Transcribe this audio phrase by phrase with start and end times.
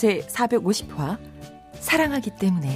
[0.00, 1.18] 제 450화
[1.78, 2.68] 사랑하기 때문에.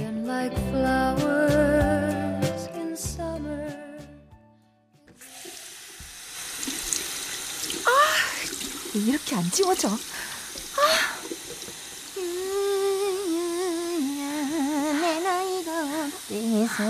[7.85, 9.89] 아 이렇게 안 지워져.
[9.89, 9.95] 아.
[15.01, 16.83] 내 나이가 어때서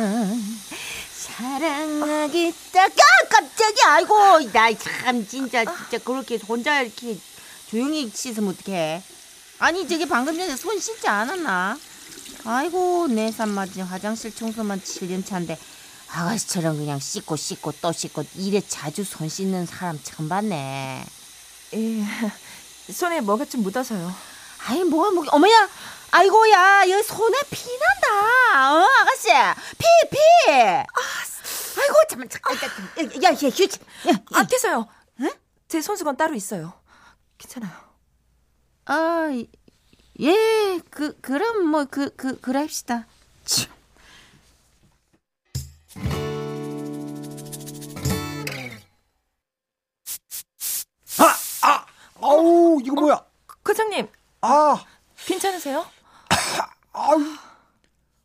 [1.12, 7.18] 사랑하기 딱 아, 깜짝이 아이고 나 참 진짜 진짜 그렇게 혼자 이렇게
[7.70, 9.02] 조용히 씻으면 어떡해
[9.60, 11.78] 아니 저기 방금 전에 손 씻지 않았나?
[12.46, 15.58] 아이고 내 산맞이 화장실 청소만 7년 차인데
[16.12, 21.06] 아가씨처럼 그냥 씻고 씻고 또 씻고 이래 자주 손 씻는 사람 처음 봤네.
[21.74, 22.06] 예,
[22.94, 24.14] 손에 뭐가 좀 묻어서요.
[24.68, 25.70] 아이 뭐가 뭐 어머야!
[26.12, 28.74] 아이고야 여기 손에 피 난다.
[28.76, 29.28] 어 아가씨!
[29.78, 30.52] 피피!
[30.52, 31.02] 아,
[31.82, 33.80] 아이고 잠깐 잠깐 야야 휴지.
[34.34, 34.88] 아 됐어요.
[35.22, 35.30] 응?
[35.68, 36.74] 제 손수건 따로 있어요.
[37.38, 37.85] 괜찮아요
[38.86, 39.30] 아
[40.22, 43.06] 예, 그, 그럼 뭐, 그, 그, 그럽시다.
[43.44, 43.74] 참.
[51.20, 51.68] 아!
[51.68, 51.86] 아!
[52.22, 53.26] 아우, 이거 뭐야?
[53.64, 54.08] 과장님.
[54.42, 54.86] 아!
[55.18, 55.86] 괜찮으세요?
[56.94, 57.20] 아우.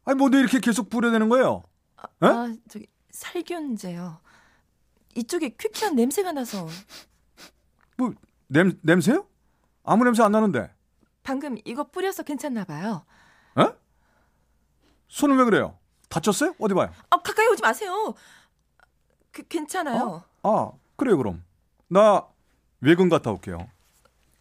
[0.05, 1.65] 아니, 뭐, 내 이렇게 계속 뿌려대는 거예요?
[1.97, 4.21] 아, 아, 저기, 살균제요.
[5.17, 6.69] 이쪽에 퀴퀴한 냄새가 나서.
[7.97, 8.15] 뭐,
[8.47, 9.27] 냄, 냄새요?
[9.85, 10.71] 아무 냄새 안 나는데.
[11.23, 13.05] 방금 이거 뿌려서 괜찮나 봐요.
[13.59, 13.65] 에?
[15.09, 15.77] 손은 왜 그래요?
[16.09, 16.55] 다쳤어요?
[16.59, 16.91] 어디 봐요?
[17.11, 18.15] 아, 가까이 오지 마세요.
[19.33, 20.25] 그, 괜찮아요.
[20.43, 20.49] 어?
[20.49, 21.45] 아, 그래요, 그럼.
[21.89, 22.27] 나
[22.81, 23.69] 외근 갔다 올게요.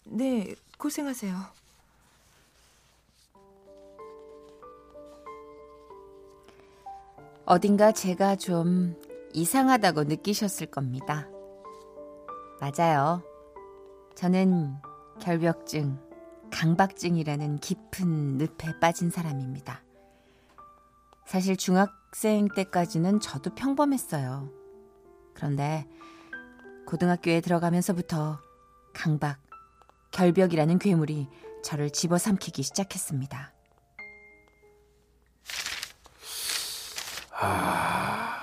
[0.05, 1.35] 네, 고생하세요.
[7.45, 8.95] 어딘가 제가 좀
[9.33, 11.27] 이상하다고 느끼셨을 겁니다.
[12.59, 13.23] 맞아요.
[14.15, 14.75] 저는
[15.19, 15.99] 결벽증,
[16.51, 19.83] 강박증이라는 깊은 늪에 빠진 사람입니다.
[21.25, 24.49] 사실 중학생 때까지는 저도 평범했어요.
[25.33, 25.87] 그런데
[26.87, 28.39] 고등학교에 들어가면서부터
[28.93, 29.39] 강박,
[30.11, 31.27] 결벽이라는 괴물이
[31.63, 33.53] 저를 집어삼키기 시작했습니다.
[37.29, 38.39] 하...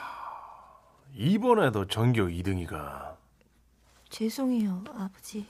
[1.13, 3.17] 이번에도 전교 2등이가.
[4.11, 5.47] 죄송해요, 아버지.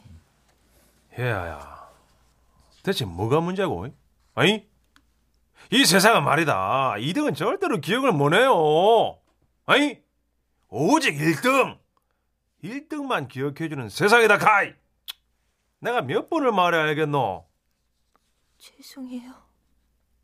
[1.19, 1.91] 혜아야,
[2.83, 3.89] 대체 뭐가 문제고?
[4.35, 4.69] 아니?
[5.71, 6.95] 이 세상은 말이다.
[6.99, 9.19] 2등은 절대로 기억을 못 해요.
[9.65, 10.01] 아니?
[10.69, 11.79] 오직 1등!
[12.63, 14.75] 1등만 기억해주는 세상이다, 가이!
[15.81, 17.47] 내가 몇 번을 말해야 알겠노?
[18.59, 19.33] 죄송해요.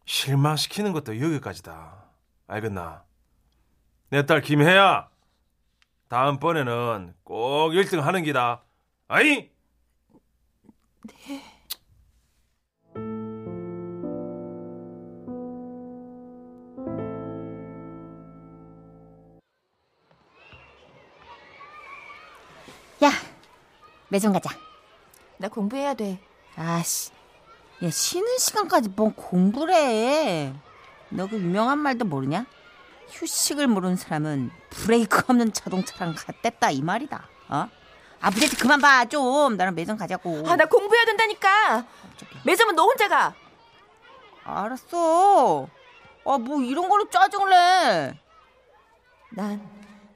[0.05, 2.05] 실망시키는 것도 여기까지다.
[2.49, 3.05] 알겠나?
[4.11, 5.09] 내 딸 김혜야,
[6.09, 8.63] 다음번에는 꼭 1등 하는 기다.
[9.09, 9.51] 아이?
[11.05, 11.43] 네.
[23.05, 23.11] 야,
[24.11, 24.51] 매점 가자.
[25.39, 26.21] 나 공부해야 돼.
[26.55, 27.11] 아씨,
[27.83, 30.55] 야 쉬는 시간까지 뭔 공부를 해.
[31.09, 32.47] 너그 유명한 말도 모르냐?
[33.09, 37.29] 휴식을 모르는 사람은 브레이크 없는 자동차랑 같댔다 이 말이다.
[37.49, 37.69] 어?
[38.23, 39.57] 아 부대티 그만 봐 좀.
[39.57, 40.45] 나랑 매점 가자고.
[40.49, 41.87] 아 나 공부해야 된다니까.
[42.45, 43.35] 매점은 너 혼자 가.
[44.45, 45.69] 알았어.
[46.25, 48.19] 아 뭐 이런 걸로 짜증을 내.
[49.31, 49.69] 난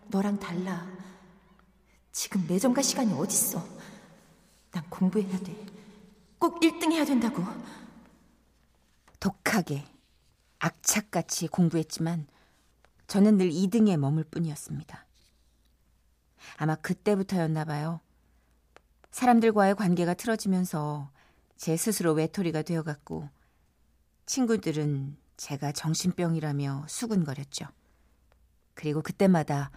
[0.09, 0.87] 너랑 달라.
[2.13, 3.63] 지금 매점 갈 시간이 어딨어.
[4.71, 5.55] 난 공부해야 돼.
[6.39, 7.43] 꼭 1등 해야 된다고.
[9.19, 9.85] 독하게,
[10.61, 12.27] 악착같이 공부했지만
[13.07, 15.06] 저는 늘 2등에 머물 뿐이었습니다.
[16.57, 18.01] 아마 그때부터였나 봐요.
[19.11, 21.11] 사람들과의 관계가 틀어지면서
[21.57, 23.29] 제 스스로 외톨이가 되어갔고
[24.27, 27.67] 친구들은 제가 정신병이라며 수군거렸죠.
[28.75, 29.71] 그리고 그때마다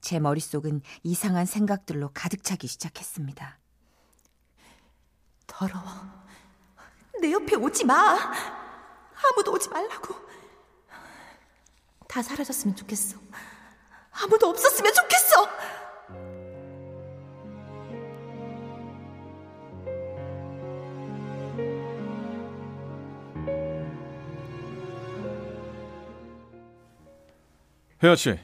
[0.00, 3.58] 제 머릿속은 이상한 생각들로 가득 차기 시작했습니다.
[5.46, 5.84] 더러워.
[7.20, 8.16] 내 옆에 오지 마.
[9.32, 10.14] 아무도 오지 말라고.
[12.08, 13.18] 다 사라졌으면 좋겠어.
[14.12, 15.48] 아무도 없었으면 좋겠어.
[28.06, 28.38] 혜아 씨,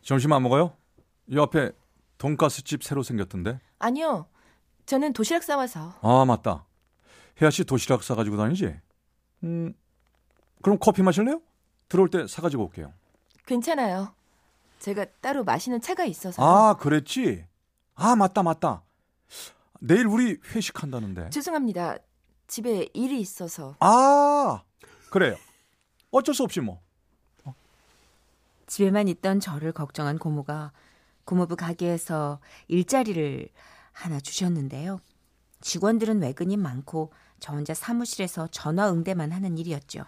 [0.00, 0.74] 점심 안 먹어요?
[1.26, 1.72] 이 앞에
[2.16, 3.60] 돈가스 집 새로 생겼던데.
[3.78, 4.26] 아니요.
[4.86, 5.92] 저는 도시락 싸와서.
[6.00, 6.64] 아 맞다.
[7.40, 8.74] 혜아 씨 도시락 싸가지고 다니지?
[9.44, 9.74] 음,
[10.62, 11.42] 그럼 커피 마실래요?
[11.90, 12.94] 들어올 때 사가지고 올게요.
[13.44, 14.14] 괜찮아요.
[14.78, 16.42] 제가 따로 마시는 차가 있어서.
[16.42, 17.44] 아 그랬지?
[17.94, 18.82] 아 맞다 맞다.
[19.78, 21.28] 내일 우리 회식한다는데.
[21.28, 21.98] 죄송합니다.
[22.46, 23.76] 집에 일이 있어서.
[23.78, 24.62] 아
[25.10, 25.36] 그래요.
[26.10, 26.80] 어쩔 수 없지 뭐.
[28.72, 30.72] 집에만 있던 저를 걱정한 고모가
[31.26, 33.50] 고모부 가게에서 일자리를
[33.92, 34.98] 하나 주셨는데요.
[35.60, 40.06] 직원들은 외근이 많고 저 혼자 사무실에서 전화 응대만 하는 일이었죠.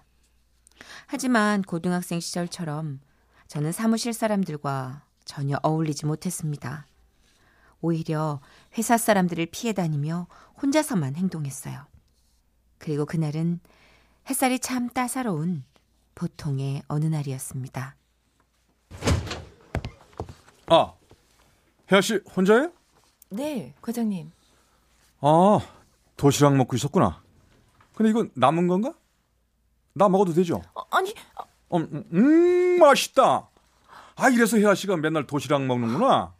[1.07, 3.01] 하지만 고등학생 시절처럼
[3.49, 6.87] 저는 사무실 사람들과 전혀 어울리지 못했습니다.
[7.83, 8.41] 오히려
[8.79, 10.27] 회사 사람들을 피해 다니며
[10.63, 11.85] 혼자서만 행동했어요.
[12.79, 13.61] 그리고 그날은
[14.31, 15.65] 햇살이 참 따사로운
[16.15, 17.97] 보통의 어느 날이었습니다.
[20.67, 20.95] 아
[21.91, 22.73] 혜아 씨 혼자예요?
[23.31, 24.31] 네, 과장님.
[25.21, 25.59] 아
[26.17, 27.23] 도시락 먹고 있었구나.
[27.95, 28.95] 근데 이건 남은 건가?
[29.93, 30.61] 나 먹어도 되죠?
[30.75, 31.15] 어, 아니,
[31.73, 33.49] 음, 음, 음, 맛있다.
[34.17, 36.35] 아, 이래서 혜아 씨가 맨날 도시락 먹는구나.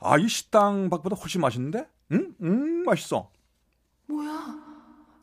[0.00, 1.88] 아, 이 식당 밥보다 훨씬 맛있는데?
[2.12, 3.30] 음, 음, 맛있어.
[4.06, 4.56] 뭐야.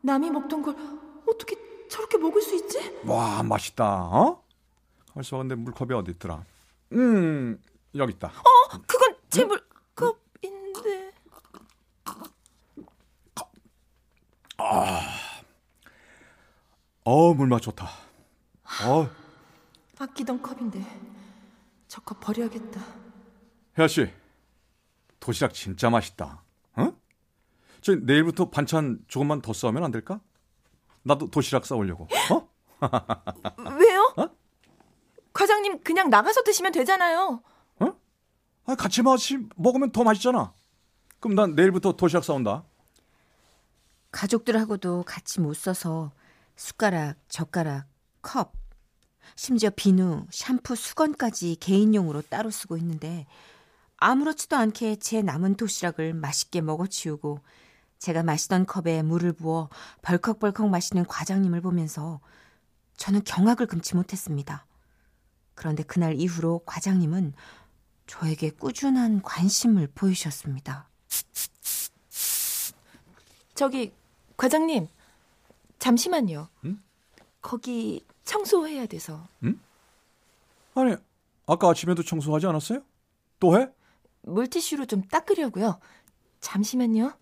[0.02, 0.76] 남이 먹던 걸
[1.28, 1.58] 어떻게
[1.90, 2.80] 저렇게 먹을 수 있지?
[3.06, 3.86] 와, 맛있다.
[4.06, 4.44] 어?
[5.10, 5.44] 가만있어 봐.
[5.44, 6.44] 근데 물컵이 어디 있더라?
[6.94, 7.62] 음,
[7.96, 8.28] 여기 있다.
[8.28, 11.12] 어, 그건 제 물컵인데.
[17.04, 17.86] 어, 물맛 좋다.
[18.86, 19.10] 어,
[19.98, 20.80] 아끼던 컵인데.
[21.88, 22.82] 저 컵 버려야겠다.
[23.78, 24.12] 혜아 씨.
[25.20, 26.44] 도시락 진짜 맛있다.
[26.76, 26.94] 어?
[27.82, 30.22] 저 내일부터 반찬 조금만 더 싸우면 안 될까?
[31.04, 32.08] 나도 도시락 싸오려고.
[32.32, 32.48] 어?
[33.80, 34.14] 왜요?
[35.34, 37.42] 과장님 그냥 나가서 드시면 되잖아요.
[38.70, 40.54] 아, 같이 마시 먹으면 더 맛있잖아.
[41.20, 42.64] 그럼 난 내일부터 도시락 싸온다.
[44.12, 46.12] 가족들하고도 같이 못 써서
[46.56, 47.88] 숟가락, 젓가락,
[48.22, 48.54] 컵,
[49.36, 53.26] 심지어 비누, 샴푸, 수건까지 개인용으로 따로 쓰고 있는데
[53.98, 57.40] 아무렇지도 않게 제 남은 도시락을 맛있게 먹어치우고
[57.98, 59.70] 제가 마시던 컵에 물을 부어
[60.04, 62.20] 벌컥벌컥 마시는 과장님을 보면서
[62.98, 64.68] 저는 경악을 금치 못했습니다.
[65.56, 67.34] 그런데 그날 이후로 과장님은
[68.10, 70.90] 저에게 꾸준한 관심을 보이셨습니다.
[73.54, 73.94] 저기
[74.36, 74.88] 과장님
[75.78, 76.50] 잠시만요.
[76.66, 76.82] 응?
[77.40, 79.28] 거기 청소해야 돼서
[80.74, 80.96] 아니,
[81.46, 82.82] 아까 아침에도 청소하지 않았어요?
[83.40, 83.70] 또 해?
[84.22, 85.80] 물티슈로 좀 닦으려고요.
[86.42, 87.14] 잠시만요.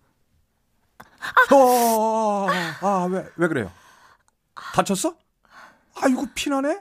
[1.52, 2.46] 어,
[2.80, 3.70] 아, 왜, 왜 그래요?
[4.54, 5.16] 다쳤어?
[5.96, 6.80] 아이고, 피나네?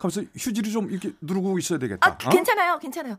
[0.00, 2.06] 가면서 휴지를 좀 이렇게 누르고 있어야 되겠다.
[2.08, 2.30] 아 어?
[2.30, 3.18] 괜찮아요, 괜찮아요.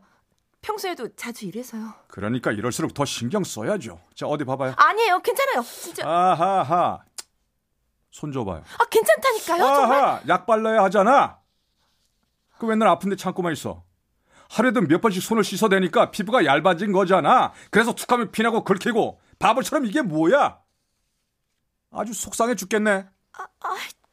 [0.60, 1.94] 평소에도 자주 이래서요.
[2.08, 4.00] 그러니까 이럴수록 더 신경 써야죠.
[4.14, 4.74] 자, 어디 봐봐요.
[4.76, 5.62] 아니에요, 괜찮아요.
[5.62, 7.04] 진짜 아하하.
[8.10, 8.62] 손 줘봐요.
[8.78, 9.98] 아 괜찮다니까요, 정말.
[10.00, 11.38] 아하, 약 발라야 하잖아.
[12.58, 13.84] 그 맨날 아픈데 참고만 있어.
[14.50, 17.52] 하루에도 몇 번씩 손을 씻어대니까 피부가 얇아진 거잖아.
[17.70, 20.58] 그래서 툭하면 피나고 긁히고 바보처럼 이게 뭐야?
[21.90, 23.06] 아주 속상해 죽겠네.
[23.32, 23.46] 아,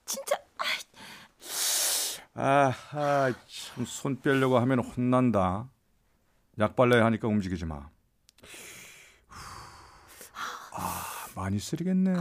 [0.06, 0.64] 진짜 아,
[2.44, 5.70] 아하, 참 손 빼려고 하면 혼난다.
[6.58, 7.90] 약 발라야 하니까 움직이지 마.
[10.72, 11.04] 아,
[11.36, 12.14] 많이 쓰리겠네.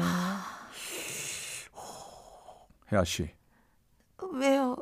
[2.90, 3.30] 혜아 씨,
[4.32, 4.76] 왜요?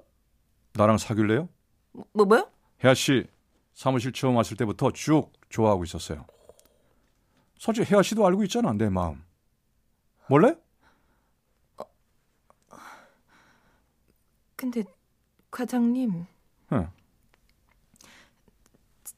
[0.72, 1.48] 나랑 사귈래요?
[2.14, 2.50] 뭐 뭐요?
[2.82, 3.26] 혜아 씨
[3.74, 6.24] 사무실 처음 왔을 때부터 쭉 좋아하고 있었어요.
[7.58, 9.22] 솔직히 혜아 씨도 알고 있잖아, 내 마음.
[10.28, 10.54] 몰래?
[14.56, 14.82] 근데
[15.56, 16.26] 과장님,
[16.72, 16.90] 응.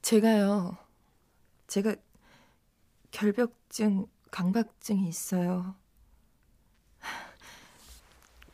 [0.03, 0.79] 제가요.
[1.67, 1.97] 제가
[3.11, 5.75] 결벽증, 강박증이 있어요.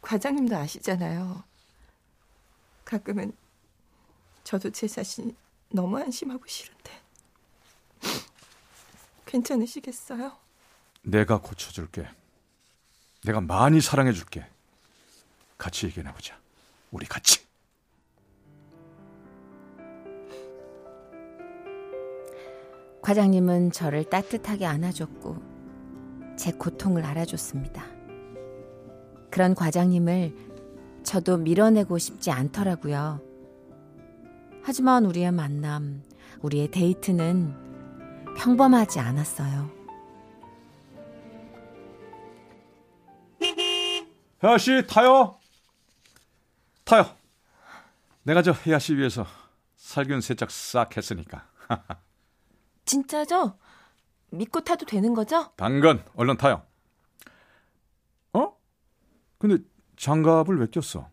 [0.01, 1.45] 과장님도 아시잖아요.
[2.87, 3.37] 가끔은
[4.45, 5.37] 저도 제 자신이
[5.69, 7.03] 너무 안심하고 싫은데.
[9.27, 10.35] 괜찮으시겠어요?
[11.03, 12.09] 내가 고쳐줄게.
[13.25, 14.49] 내가 많이 사랑해줄게.
[15.59, 16.41] 같이 얘기해보자.
[16.91, 17.45] 우리 같이.
[23.05, 25.37] 과장님은 저를 따뜻하게 안아줬고
[26.39, 27.85] 제 고통을 알아줬습니다.
[29.31, 30.35] 그런 과장님을
[31.03, 33.21] 저도 밀어내고 싶지 않더라고요.
[34.63, 36.03] 하지만 우리의 만남,
[36.41, 39.71] 우리의 데이트는 평범하지 않았어요.
[44.43, 45.39] 혜아 씨 타요.
[46.85, 47.05] 타요.
[48.23, 49.27] 내가 저 혜아 씨 위해서
[49.77, 51.47] 살균 세척 싹 했으니까.
[52.85, 53.59] 진짜죠?
[54.31, 55.53] 믿고 타도 되는 거죠?
[55.57, 56.67] 당근 얼른 타요.
[58.33, 58.57] 어?
[59.39, 59.59] 근데
[59.97, 61.09] 장갑을 왜 꼈어?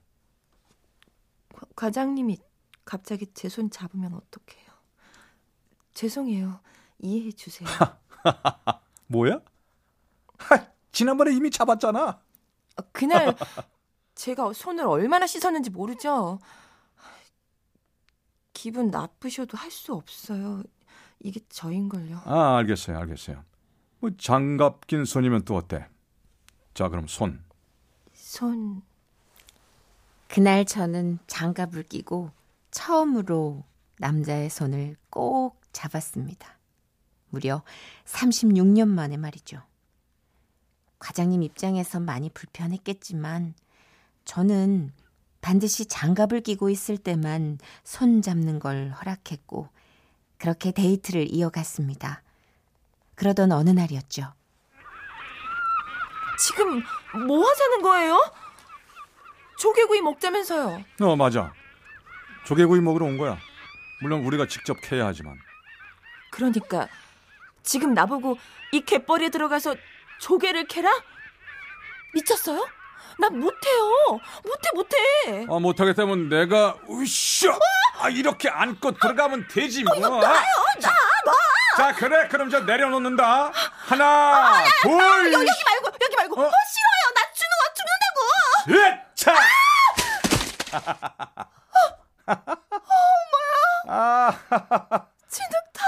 [1.54, 2.40] 과- 과장님이
[2.86, 4.72] 갑자기 제 손 잡으면 어떡해요?
[5.94, 6.60] 죄송해요.
[7.00, 7.68] 이해해 주세요.
[9.08, 9.42] 뭐야?
[10.38, 12.22] 하, 지난번에 이미 잡았잖아.
[12.78, 13.36] 아, 그날
[14.16, 16.40] 제가 손을 얼마나 씻었는지 모르죠.
[18.54, 20.64] 기분 나쁘셔도 할 수 없어요.
[21.24, 22.22] 이게 저인걸요.
[22.26, 23.44] 아, 알겠어요, 알겠어요.
[24.00, 25.88] 뭐 장갑 낀 손이면 또 어때?
[26.74, 27.44] 자, 그럼 손.
[28.14, 28.82] 손
[30.28, 32.32] 그날 저는 장갑을 끼고
[32.72, 33.64] 처음으로
[33.98, 36.58] 남자의 손을 꼭 잡았습니다.
[37.30, 37.64] 무려
[38.06, 39.62] 36년 만에 말이죠.
[41.00, 43.54] 과장님 입장에서 많이 불편했겠지만
[44.24, 44.94] 저는
[45.42, 49.68] 반드시 장갑을 끼고 있을 때만 손 잡는 걸 허락했고
[50.42, 52.24] 그렇게 데이트를 이어갔습니다.
[53.14, 54.34] 그러던 어느 날이었죠.
[56.40, 56.82] 지금
[57.28, 58.20] 뭐 하자는 거예요?
[59.60, 60.84] 조개구이 먹자면서요.
[61.02, 61.54] 어, 맞아.
[62.46, 63.38] 조개구이 먹으러 온 거야.
[64.02, 65.38] 물론 우리가 직접 캐야 하지만.
[66.32, 66.88] 그러니까
[67.62, 68.40] 지금 나보고
[68.72, 69.76] 이 갯벌에 들어가서
[70.22, 70.90] 조개를 캐라?
[72.16, 72.68] 미쳤어요?
[73.20, 73.92] 나 못해요.
[74.44, 75.46] 못해 못해.
[75.48, 77.60] 아, 못하겠다면 내가 으쌰!
[78.02, 79.94] 아, 이렇게 안고 들어가면 되지 뭐.
[79.96, 80.34] 나요, 나,
[80.82, 80.92] 나.
[81.78, 82.28] 자, 그래.
[82.28, 83.52] 그럼 저 내려놓는다.
[83.86, 84.92] 하나, 둘,
[85.34, 86.42] 여기 말고 여기 말고.
[86.42, 86.46] 어?
[86.46, 87.12] 어, 싫어요.
[87.16, 88.20] 나 주는 거 죽는다고.
[88.66, 89.16] 셋!
[89.16, 89.36] 차!
[93.88, 94.32] 아,
[95.30, 95.86] 진흙 다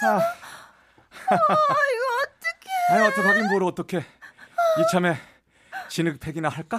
[0.00, 0.18] 묻었잖아.
[0.18, 2.70] 아, 이거 어떡해.
[2.90, 4.04] 아니, 어떡하긴 뭘 어떡해.
[4.78, 5.20] 이참에
[5.88, 6.78] 진흙팩이나 할까?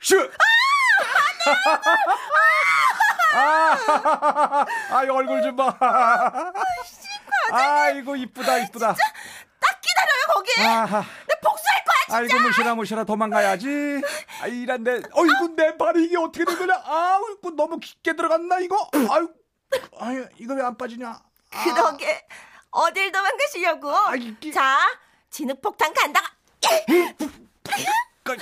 [0.00, 0.18] 슈!
[0.20, 1.74] 아,
[3.36, 5.76] 아, 이 얼굴 좀 봐.
[7.52, 8.94] 아이고, 이쁘다, 이쁘다.
[8.94, 10.60] 딱 기다려요 거기.
[10.62, 11.00] 아하.
[11.00, 12.18] 내 복수할 거야.
[12.18, 14.02] 아이고, 무시라, 무시라, 도망가야지.
[14.42, 16.82] 아, 이란 내, 어이구, 내 발이 이게 어떻게 된 거냐?
[16.84, 18.88] 아이고, 너무 깊게 들어갔나, 이거?
[19.10, 19.28] 아유,
[20.00, 21.08] 아유, 이거 왜 안 빠지냐?
[21.52, 22.26] 아, 그러게
[22.70, 23.90] 어딜 도망가시려고?
[23.90, 24.78] 아, 이게- 자
[25.30, 26.26] 진흙폭탄 간다가
[28.24, 28.36] 그,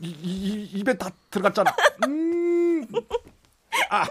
[0.00, 1.74] 이, 이, 이, 입에 다 들어갔잖아.
[2.06, 2.86] 음.
[3.90, 4.04] 아,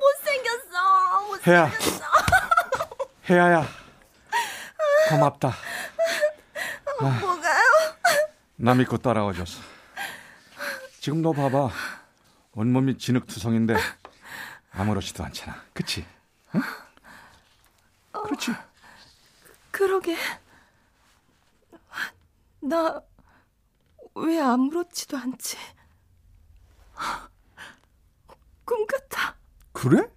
[0.00, 1.28] 못생겼어.
[1.46, 1.66] 혜야.
[1.66, 2.04] 못생겼어.
[3.30, 3.66] 혜야야.
[5.08, 5.52] 고맙다.
[7.00, 7.62] 뭐가요?
[8.56, 9.60] 나 믿고 따라와줘서.
[11.00, 11.70] 지금 너 봐봐.
[12.52, 13.76] 온몸이 진흙투성인데
[14.72, 15.62] 아무렇지도 않잖아.
[15.74, 16.06] 그치?
[16.54, 16.62] 응?
[18.12, 18.52] 그렇지.
[19.70, 20.16] 그러게.
[22.60, 23.00] 나
[24.16, 25.58] 왜 아무렇지도 않지?
[28.64, 29.36] 꿈 같아.
[29.72, 30.08] 그래?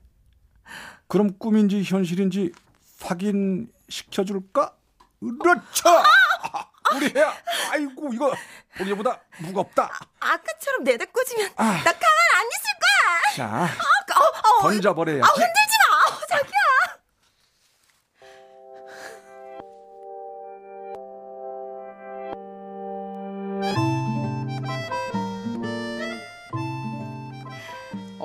[1.08, 2.54] 그럼 꿈인지 현실인지
[3.02, 4.76] 확인 시켜줄까?
[5.20, 5.90] 그렇죠!
[6.96, 7.34] 우리 혜야,
[7.72, 8.34] 아이고, 이거
[8.78, 9.92] 보기보다 무겁다.
[10.22, 11.64] 아 까처럼 내다 꽂으면 아.
[11.64, 13.36] 나 가만 안 있을 거야.
[13.36, 15.22] 자, 어, 어, 어, 던져버려야지.
[15.24, 15.59] 아, 흔들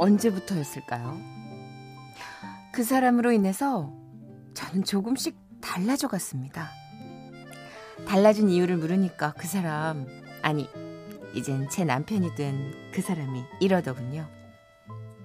[0.04, 1.18] 언제부터였을까요?
[2.72, 3.92] 그 사람으로 인해서
[4.54, 6.70] 저는 조금씩 달라져 갔습니다.
[8.06, 10.06] 달라진 이유를 물으니까 그 사람,
[10.42, 10.68] 아니,
[11.34, 14.24] 이젠 제 남편이 된 그 사람이 이러더군요.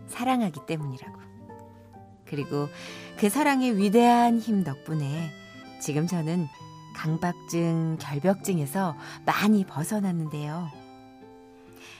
[0.07, 1.19] 사랑하기 때문이라고.
[2.25, 2.67] 그리고
[3.19, 5.29] 그 사랑의 위대한 힘 덕분에
[5.79, 6.47] 지금 저는
[6.95, 10.67] 강박증, 결벽증에서 많이 벗어났는데요.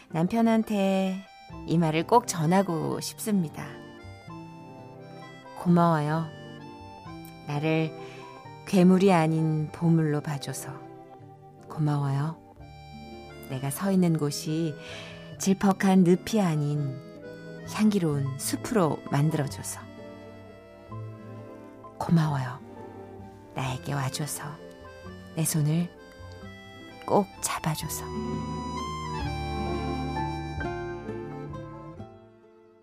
[0.09, 1.23] 남편한테
[1.65, 3.65] 이 말을 꼭 전하고 싶습니다.
[5.57, 6.25] 고마워요.
[7.47, 7.91] 나를
[8.65, 10.71] 괴물이 아닌 보물로 봐줘서
[11.67, 12.37] 고마워요.
[13.49, 14.75] 내가 서 있는 곳이
[15.39, 16.95] 질퍽한 늪이 아닌
[17.71, 19.79] 향기로운 숲으로 만들어줘서
[21.97, 22.59] 고마워요.
[23.55, 24.43] 나에게 와줘서
[25.35, 25.89] 내 손을
[27.05, 28.05] 꼭 잡아줘서.